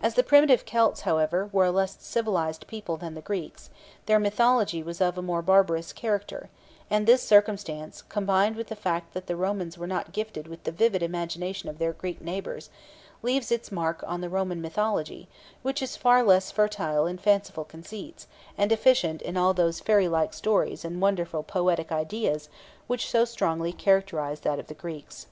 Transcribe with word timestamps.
As 0.00 0.14
the 0.14 0.22
primitive 0.22 0.64
Celts, 0.64 1.00
however, 1.00 1.50
were 1.52 1.64
a 1.64 1.72
less 1.72 1.96
civilized 2.00 2.68
people 2.68 2.96
than 2.96 3.14
the 3.14 3.20
Greeks, 3.20 3.70
their 4.06 4.20
mythology 4.20 4.84
was 4.84 5.00
of 5.00 5.18
a 5.18 5.20
more 5.20 5.42
barbarous 5.42 5.92
character, 5.92 6.48
and 6.88 7.08
this 7.08 7.24
circumstance, 7.26 8.02
combined 8.02 8.54
with 8.54 8.68
the 8.68 8.76
fact 8.76 9.14
that 9.14 9.26
the 9.26 9.34
Romans 9.34 9.76
were 9.76 9.88
not 9.88 10.12
gifted 10.12 10.46
with 10.46 10.62
the 10.62 10.70
vivid 10.70 11.02
imagination 11.02 11.68
of 11.68 11.78
their 11.78 11.92
Greek 11.92 12.20
neighbours, 12.22 12.70
leaves 13.20 13.50
its 13.50 13.72
mark 13.72 14.04
on 14.06 14.20
the 14.20 14.28
Roman 14.28 14.62
mythology, 14.62 15.28
which 15.62 15.82
is 15.82 15.96
far 15.96 16.22
less 16.22 16.52
fertile 16.52 17.08
in 17.08 17.18
fanciful 17.18 17.64
conceits, 17.64 18.28
and 18.56 18.70
deficient 18.70 19.20
in 19.20 19.36
all 19.36 19.54
those 19.54 19.80
fairy 19.80 20.06
like 20.06 20.34
stories 20.34 20.84
and 20.84 21.02
wonderfully 21.02 21.42
poetic 21.42 21.90
ideas 21.90 22.48
which 22.86 23.10
so 23.10 23.24
strongly 23.24 23.72
characterize 23.72 24.38
that 24.38 24.60
of 24.60 24.68
the 24.68 24.74
Greeks. 24.74 25.26